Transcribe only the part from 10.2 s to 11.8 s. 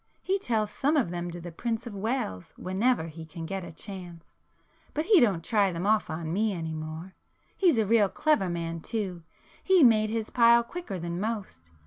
pile quicker than most.